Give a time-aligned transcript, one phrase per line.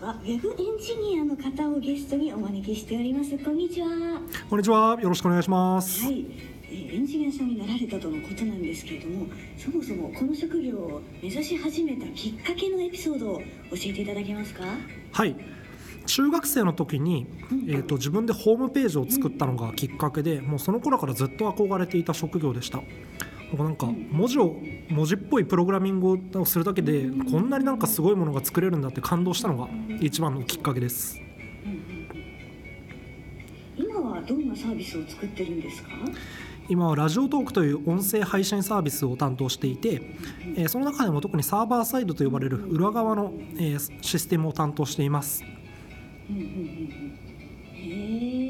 [0.00, 4.20] はウェブエンジニアの方をゲストにお招きしておりますこんにちはは
[4.50, 4.98] こんにちは。
[5.00, 6.04] よろしくお願いします。
[6.10, 6.26] い
[6.68, 9.26] えーエンジニアさんになられたとのことなんですけれども
[9.56, 13.44] そもそもこの職業を目指し始めたきっかけのエピソードを教
[13.76, 14.64] えていただけますか？
[15.12, 15.36] はい。
[16.06, 17.26] 中学生の時に、
[17.68, 22.82] えー、と自分でホームページを作ったのがきっかけでもうその頃からずっと憧れていた職業でした
[23.62, 24.56] なんか文字を
[24.90, 29.68] 文字っぽいプログラミングをするだけでこんなになんかすごいものが作れるんだって感動したのが
[30.00, 31.20] 一番のきっかけです。
[33.76, 35.90] 今はどんなサービスを作ってるんですか？
[36.68, 40.00] 今はラジオトークという音声配信サービスを担当していて、
[40.56, 45.44] えーその中でも特にサーバーサイドと呼ばれる裏側の、えーシステムを担当しています。
[46.30, 47.18] うんうんうんうん。
[47.74, 48.43] へえ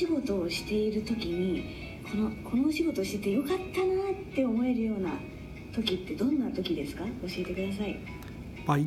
[0.00, 5.10] 仕事をしている時にこのこのお仕事をしててよかったなって思えるような
[5.74, 7.04] 時ってどんな時ですか？
[7.04, 7.98] 教えてください。
[8.66, 8.84] はいう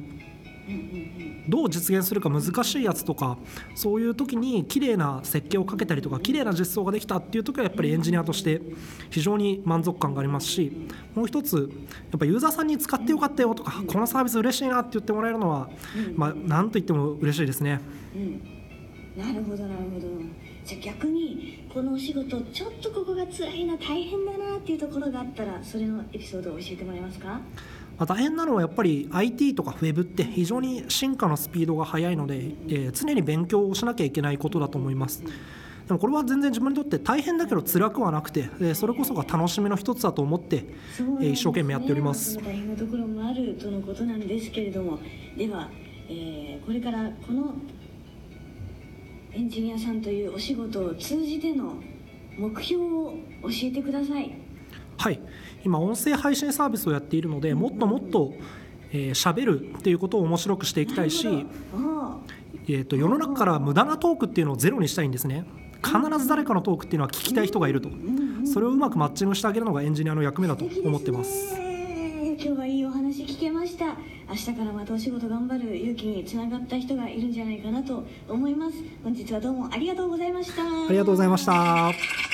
[0.72, 1.50] んうん。
[1.50, 3.38] どう実現するか難しいやつとか
[3.76, 8.62] そういう時に綺麗な設計をかけたりとか綺麗な実装ができたっていう時はやっぱりエンジニアとして
[9.12, 11.70] 非常に満足感がありますしもう一つ
[12.12, 15.70] やっぱユーザーさんに使ってよかったよとかこのサービス嬉しいなって言ってもらえるのは、
[16.16, 17.82] まあ、なんと言っても嬉しいですね。
[19.18, 20.08] うんなるほどなるほど。
[20.66, 27.28] じゃあ逆にこのお仕事ちょっとここが辛いな大変だなっていうところがあったらそれのエピソードを教えてもらえますか？
[27.96, 35.22] まあ、大変なのはやっぱり IT とか Web って非常に進化のスピードが速いので、えー常に勉強をしなきゃいけないことだと思います。
[35.22, 40.66] でもこれは全然自分にとって大変だけど辛くはなくて、えーそれこそが楽しみの一つだと思って、
[41.22, 42.34] えー一生懸命やっております。
[42.34, 44.98] その大変なところもあるとのことなんですけれども。
[45.38, 45.70] では、
[46.10, 47.83] えーこれからこのエ
[49.44, 51.76] ンジニアさんというお仕事を通じての
[52.38, 53.14] 目標を
[53.44, 54.32] 教えてください。
[54.98, 55.20] はい、
[55.64, 58.34] 今音声配信サービスをやっているのでもっともっと
[58.92, 65.46] えー喋るっていうことを面白くしていきたいし、えー、と世の中から無駄なトークっていうのをゼロにしたいんですね。
[65.84, 67.90] 必ず誰かのトークっていうのは聞きたい人がいると。
[68.46, 71.73] それをうまくマッチングしてあげるのがエンジニアの役目だと思ってますね
[72.44, 73.96] 今日はいいお話聞けました。
[74.28, 75.78] 明日からまたお仕事頑張る。
[75.78, 78.76] 勇気につながった人がいるんじゃないかなと思います。
[79.02, 80.62] 本日はどうもありがとうございました。
[80.62, 82.33] ありがとうございました。